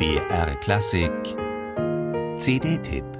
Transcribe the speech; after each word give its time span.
BR 0.00 0.54
Klassik. 0.62 1.36
CD-Tipp 2.38 3.19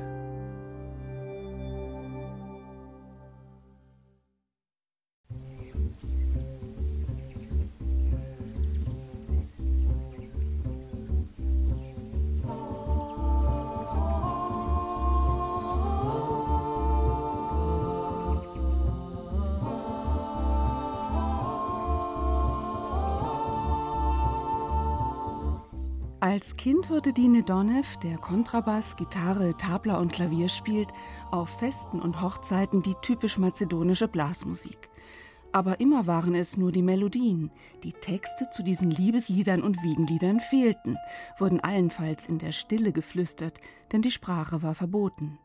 Als 26.22 26.58
Kind 26.58 26.90
hörte 26.90 27.14
Dine 27.14 27.42
Donev, 27.42 27.96
der 27.96 28.18
Kontrabass, 28.18 28.96
Gitarre, 28.96 29.56
Tabla 29.56 29.96
und 29.98 30.12
Klavier 30.12 30.50
spielt, 30.50 30.88
auf 31.30 31.48
Festen 31.48 31.98
und 31.98 32.20
Hochzeiten 32.20 32.82
die 32.82 32.94
typisch 33.00 33.38
mazedonische 33.38 34.06
Blasmusik. 34.06 34.90
Aber 35.52 35.80
immer 35.80 36.06
waren 36.06 36.34
es 36.34 36.58
nur 36.58 36.72
die 36.72 36.82
Melodien. 36.82 37.50
Die 37.84 37.94
Texte 37.94 38.50
zu 38.50 38.62
diesen 38.62 38.90
Liebesliedern 38.90 39.62
und 39.62 39.82
Wiegenliedern 39.82 40.40
fehlten, 40.40 40.98
wurden 41.38 41.60
allenfalls 41.60 42.28
in 42.28 42.38
der 42.38 42.52
Stille 42.52 42.92
geflüstert, 42.92 43.58
denn 43.90 44.02
die 44.02 44.10
Sprache 44.10 44.62
war 44.62 44.74
verboten. 44.74 45.38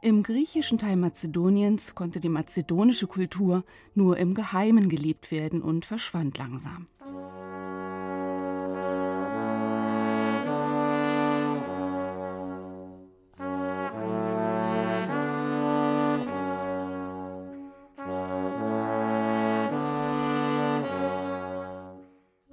Im 0.00 0.22
griechischen 0.22 0.78
Teil 0.78 0.94
Mazedoniens 0.94 1.96
konnte 1.96 2.20
die 2.20 2.28
mazedonische 2.28 3.08
Kultur 3.08 3.64
nur 3.96 4.16
im 4.18 4.34
Geheimen 4.34 4.88
gelebt 4.88 5.32
werden 5.32 5.60
und 5.60 5.84
verschwand 5.84 6.38
langsam. 6.38 6.86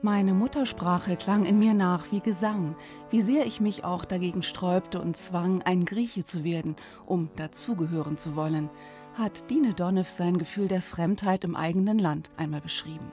Meine 0.03 0.33
Muttersprache 0.33 1.15
klang 1.15 1.45
in 1.45 1.59
mir 1.59 1.75
nach 1.75 2.11
wie 2.11 2.21
Gesang, 2.21 2.75
wie 3.11 3.21
sehr 3.21 3.45
ich 3.45 3.61
mich 3.61 3.83
auch 3.83 4.03
dagegen 4.03 4.41
sträubte 4.41 4.99
und 4.99 5.15
zwang, 5.15 5.61
ein 5.61 5.85
Grieche 5.85 6.25
zu 6.25 6.43
werden, 6.43 6.75
um 7.05 7.29
dazugehören 7.35 8.17
zu 8.17 8.35
wollen, 8.35 8.71
hat 9.13 9.51
Dine 9.51 9.75
Donev 9.75 10.09
sein 10.09 10.39
Gefühl 10.39 10.67
der 10.67 10.81
Fremdheit 10.81 11.43
im 11.43 11.55
eigenen 11.55 11.99
Land 11.99 12.31
einmal 12.35 12.61
beschrieben. 12.61 13.11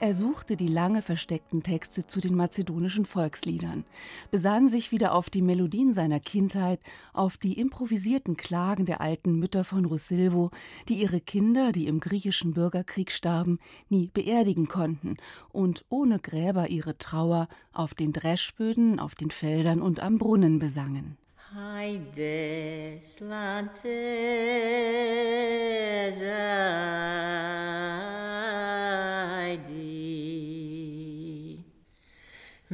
Er 0.00 0.12
suchte 0.12 0.56
die 0.56 0.68
lange 0.68 1.02
versteckten 1.02 1.62
Texte 1.62 2.06
zu 2.06 2.20
den 2.20 2.34
mazedonischen 2.34 3.04
Volksliedern, 3.04 3.84
besann 4.30 4.68
sich 4.68 4.90
wieder 4.90 5.14
auf 5.14 5.30
die 5.30 5.40
Melodien 5.40 5.92
seiner 5.92 6.20
Kindheit, 6.20 6.80
auf 7.12 7.36
die 7.36 7.58
improvisierten 7.58 8.36
Klagen 8.36 8.86
der 8.86 9.00
alten 9.00 9.38
Mütter 9.38 9.62
von 9.64 9.84
Russilvo, 9.84 10.50
die 10.88 11.00
ihre 11.00 11.20
Kinder, 11.20 11.72
die 11.72 11.86
im 11.86 12.00
griechischen 12.00 12.54
Bürgerkrieg 12.54 13.12
starben, 13.12 13.60
nie 13.88 14.10
beerdigen 14.12 14.68
konnten 14.68 15.16
und 15.52 15.84
ohne 15.88 16.18
Gräber 16.18 16.68
ihre 16.68 16.98
Trauer 16.98 17.48
auf 17.72 17.94
den 17.94 18.12
Dreschböden, 18.12 18.98
auf 18.98 19.14
den 19.14 19.30
Feldern 19.30 19.80
und 19.80 20.00
am 20.00 20.18
Brunnen 20.18 20.58
besangen. 20.58 21.16
Heide, 21.54 22.98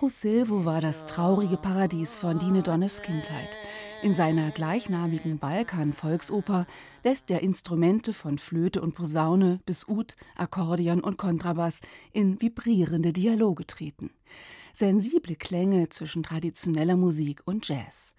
Rosilvo 0.01 0.65
war 0.67 0.81
das 0.83 1.07
traurige 1.07 1.57
Paradies 1.57 2.19
von 2.19 2.39
Dine 2.39 2.63
Donnes 2.63 3.01
Kindheit. 3.01 3.57
In 4.03 4.13
seiner 4.15 4.51
gleichnamigen 4.51 5.39
Balkan-Volksoper 5.39 6.67
lässt 7.03 7.31
er 7.31 7.41
Instrumente 7.41 8.13
von 8.13 8.37
Flöte 8.37 8.83
und 8.83 8.95
Posaune 8.95 9.61
bis 9.65 9.89
Ud, 9.89 10.17
Akkordeon 10.37 11.01
und 11.01 11.17
Kontrabass 11.17 11.81
in 12.13 12.43
vibrierende 12.43 13.15
Dialoge 13.15 13.67
treten 13.67 14.11
sensible 14.73 15.37
Klänge 15.37 15.89
zwischen 15.89 16.23
traditioneller 16.23 16.97
Musik 16.97 17.43
und 17.45 17.69
Jazz. 17.69 18.15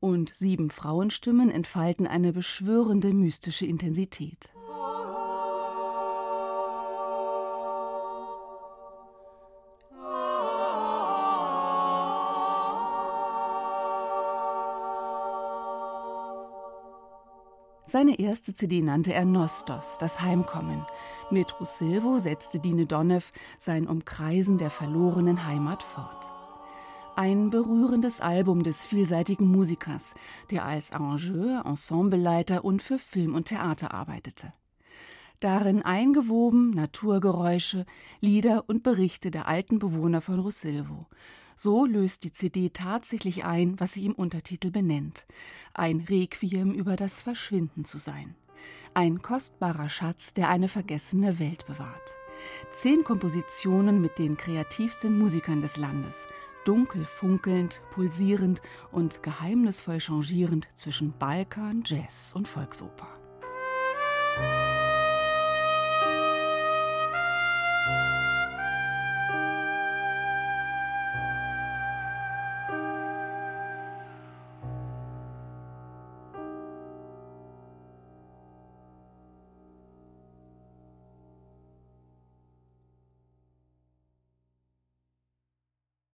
Und 0.00 0.30
sieben 0.30 0.70
Frauenstimmen 0.70 1.50
entfalten 1.50 2.06
eine 2.06 2.32
beschwörende 2.32 3.12
mystische 3.14 3.66
Intensität. 3.66 4.50
Seine 17.94 18.18
erste 18.18 18.52
CD 18.52 18.82
nannte 18.82 19.14
er 19.14 19.24
Nostos, 19.24 19.98
das 20.00 20.20
Heimkommen. 20.20 20.84
Mit 21.30 21.60
Russilvo 21.60 22.18
setzte 22.18 22.58
Dine 22.58 22.86
Donev 22.86 23.30
sein 23.56 23.86
Umkreisen 23.86 24.58
der 24.58 24.70
verlorenen 24.70 25.46
Heimat 25.46 25.84
fort. 25.84 26.32
Ein 27.14 27.50
berührendes 27.50 28.20
Album 28.20 28.64
des 28.64 28.84
vielseitigen 28.84 29.46
Musikers, 29.46 30.14
der 30.50 30.64
als 30.64 30.90
Arrangeur, 30.90 31.62
Ensembleleiter 31.64 32.64
und 32.64 32.82
für 32.82 32.98
Film 32.98 33.32
und 33.36 33.44
Theater 33.44 33.94
arbeitete. 33.94 34.52
Darin 35.44 35.82
eingewoben 35.82 36.70
Naturgeräusche, 36.70 37.84
Lieder 38.22 38.64
und 38.66 38.82
Berichte 38.82 39.30
der 39.30 39.46
alten 39.46 39.78
Bewohner 39.78 40.22
von 40.22 40.40
Russilvo, 40.40 41.06
so 41.54 41.84
löst 41.84 42.24
die 42.24 42.32
CD 42.32 42.70
tatsächlich 42.70 43.44
ein, 43.44 43.78
was 43.78 43.92
sie 43.92 44.06
im 44.06 44.14
Untertitel 44.14 44.70
benennt. 44.70 45.26
Ein 45.74 46.00
Requiem 46.00 46.72
über 46.72 46.96
das 46.96 47.20
Verschwinden 47.20 47.84
zu 47.84 47.98
sein. 47.98 48.34
Ein 48.94 49.20
kostbarer 49.20 49.90
Schatz, 49.90 50.32
der 50.32 50.48
eine 50.48 50.68
vergessene 50.68 51.38
Welt 51.38 51.66
bewahrt. 51.66 52.14
Zehn 52.72 53.04
Kompositionen 53.04 54.00
mit 54.00 54.18
den 54.18 54.38
kreativsten 54.38 55.18
Musikern 55.18 55.60
des 55.60 55.76
Landes, 55.76 56.26
dunkel 56.64 57.04
funkelnd, 57.04 57.82
pulsierend 57.90 58.62
und 58.92 59.22
geheimnisvoll 59.22 59.98
changierend 59.98 60.68
zwischen 60.72 61.12
Balkan, 61.18 61.82
Jazz 61.84 62.32
und 62.34 62.48
Volksoper. 62.48 63.23